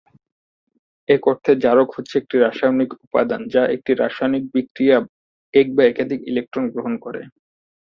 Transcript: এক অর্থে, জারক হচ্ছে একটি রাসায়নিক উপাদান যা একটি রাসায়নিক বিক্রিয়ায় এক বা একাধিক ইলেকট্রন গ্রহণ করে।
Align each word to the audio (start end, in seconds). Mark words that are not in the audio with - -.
এক 1.09 1.21
অর্থে, 1.27 1.51
জারক 1.63 1.89
হচ্ছে 1.95 2.15
একটি 2.17 2.35
রাসায়নিক 2.37 2.91
উপাদান 3.05 3.41
যা 3.53 3.61
একটি 3.75 3.91
রাসায়নিক 3.93 4.43
বিক্রিয়ায় 4.53 5.05
এক 5.53 5.67
বা 5.75 5.83
একাধিক 5.85 6.19
ইলেকট্রন 6.27 6.65
গ্রহণ 6.73 6.93
করে। 6.97 7.21